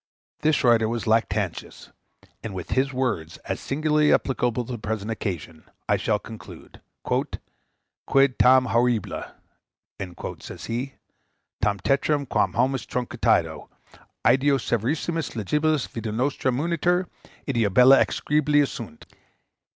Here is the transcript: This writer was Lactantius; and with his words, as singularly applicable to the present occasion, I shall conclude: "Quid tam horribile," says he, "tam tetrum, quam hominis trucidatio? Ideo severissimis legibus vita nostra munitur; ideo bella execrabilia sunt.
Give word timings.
This 0.39 0.63
writer 0.63 0.89
was 0.89 1.05
Lactantius; 1.05 1.91
and 2.41 2.55
with 2.55 2.71
his 2.71 2.91
words, 2.91 3.37
as 3.45 3.59
singularly 3.59 4.11
applicable 4.11 4.65
to 4.65 4.71
the 4.71 4.79
present 4.79 5.11
occasion, 5.11 5.63
I 5.87 5.97
shall 5.97 6.17
conclude: 6.17 6.81
"Quid 7.05 8.39
tam 8.39 8.65
horribile," 8.65 9.25
says 10.39 10.65
he, 10.65 10.95
"tam 11.61 11.77
tetrum, 11.81 12.25
quam 12.27 12.53
hominis 12.53 12.87
trucidatio? 12.87 13.69
Ideo 14.25 14.57
severissimis 14.57 15.35
legibus 15.35 15.85
vita 15.87 16.11
nostra 16.11 16.51
munitur; 16.51 17.05
ideo 17.47 17.71
bella 17.71 18.03
execrabilia 18.03 18.67
sunt. 18.67 19.05